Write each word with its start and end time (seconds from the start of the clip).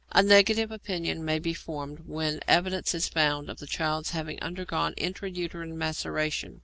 A 0.13 0.23
negative 0.23 0.71
opinion 0.71 1.23
may 1.23 1.37
be 1.37 1.53
formed 1.53 2.07
when 2.07 2.39
evidence 2.47 2.95
is 2.95 3.07
found 3.07 3.51
of 3.51 3.59
the 3.59 3.67
child 3.67 4.07
having 4.07 4.41
undergone 4.41 4.93
intra 4.97 5.29
uterine 5.29 5.77
maceration. 5.77 6.59